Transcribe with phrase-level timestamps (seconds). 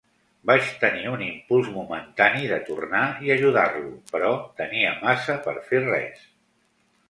[0.51, 4.35] Vaig tenir un impuls momentani de tornar i ajudar-lo, però
[4.65, 6.29] tenia massa per fer res.